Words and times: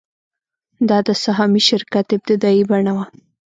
دا 0.89 0.97
د 1.07 1.09
سهامي 1.23 1.61
شرکت 1.69 2.05
ابتدايي 2.17 2.63
بڼه 2.69 2.91
وه 2.97 3.05